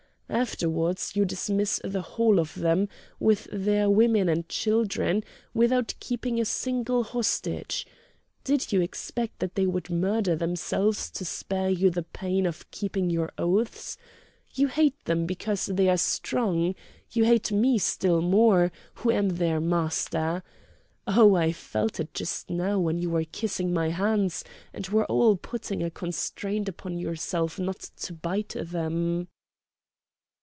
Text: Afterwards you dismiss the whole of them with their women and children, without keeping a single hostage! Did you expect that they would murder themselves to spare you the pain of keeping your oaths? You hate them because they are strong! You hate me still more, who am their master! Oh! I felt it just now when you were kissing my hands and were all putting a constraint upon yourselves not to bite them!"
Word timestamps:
Afterwards 0.33 1.13
you 1.17 1.25
dismiss 1.25 1.81
the 1.83 2.01
whole 2.01 2.39
of 2.39 2.55
them 2.55 2.87
with 3.19 3.49
their 3.51 3.89
women 3.89 4.29
and 4.29 4.47
children, 4.47 5.25
without 5.53 5.93
keeping 5.99 6.39
a 6.39 6.45
single 6.45 7.03
hostage! 7.03 7.85
Did 8.45 8.71
you 8.71 8.79
expect 8.79 9.39
that 9.39 9.55
they 9.55 9.65
would 9.65 9.89
murder 9.89 10.37
themselves 10.37 11.11
to 11.11 11.25
spare 11.25 11.69
you 11.69 11.89
the 11.89 12.03
pain 12.03 12.45
of 12.45 12.71
keeping 12.71 13.09
your 13.09 13.33
oaths? 13.37 13.97
You 14.53 14.69
hate 14.69 15.03
them 15.03 15.25
because 15.25 15.65
they 15.65 15.89
are 15.89 15.97
strong! 15.97 16.75
You 17.11 17.25
hate 17.25 17.51
me 17.51 17.77
still 17.77 18.21
more, 18.21 18.71
who 18.95 19.11
am 19.11 19.31
their 19.31 19.59
master! 19.59 20.43
Oh! 21.05 21.35
I 21.35 21.51
felt 21.51 21.99
it 21.99 22.13
just 22.13 22.49
now 22.49 22.79
when 22.79 22.99
you 22.99 23.09
were 23.09 23.25
kissing 23.25 23.73
my 23.73 23.89
hands 23.89 24.45
and 24.71 24.87
were 24.87 25.05
all 25.07 25.35
putting 25.35 25.83
a 25.83 25.91
constraint 25.91 26.69
upon 26.69 26.97
yourselves 26.97 27.59
not 27.59 27.79
to 27.97 28.13
bite 28.13 28.55
them!" 28.57 29.27